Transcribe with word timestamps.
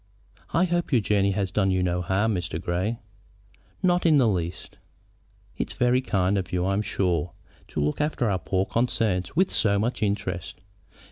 "I 0.51 0.63
hope 0.63 0.91
your 0.91 0.99
journey 0.99 1.29
has 1.33 1.51
done 1.51 1.69
you 1.69 1.83
no 1.83 2.01
harm, 2.01 2.33
Mr. 2.33 2.59
Grey." 2.59 2.97
"Not 3.83 4.03
in 4.03 4.17
the 4.17 4.27
least." 4.27 4.79
"It's 5.59 5.75
very 5.75 6.01
kind 6.01 6.39
of 6.39 6.51
you, 6.51 6.65
I 6.65 6.73
am 6.73 6.81
sure, 6.81 7.33
to 7.67 7.79
look 7.79 8.01
after 8.01 8.27
our 8.27 8.39
poor 8.39 8.65
concerns 8.65 9.35
with 9.35 9.51
so 9.51 9.77
much 9.77 10.01
interest. 10.01 10.61